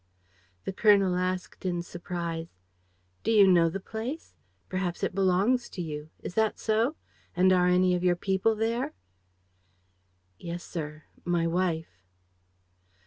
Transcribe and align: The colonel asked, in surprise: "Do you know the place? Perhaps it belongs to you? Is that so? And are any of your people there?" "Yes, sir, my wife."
The 0.63 0.73
colonel 0.73 1.15
asked, 1.15 1.63
in 1.63 1.83
surprise: 1.83 2.47
"Do 3.23 3.29
you 3.31 3.45
know 3.47 3.69
the 3.69 3.79
place? 3.79 4.33
Perhaps 4.67 5.03
it 5.03 5.13
belongs 5.13 5.69
to 5.69 5.81
you? 5.83 6.09
Is 6.23 6.33
that 6.33 6.57
so? 6.57 6.95
And 7.35 7.53
are 7.53 7.67
any 7.67 7.93
of 7.93 8.03
your 8.03 8.15
people 8.15 8.55
there?" 8.55 8.95
"Yes, 10.39 10.63
sir, 10.63 11.03
my 11.23 11.45
wife." 11.45 12.01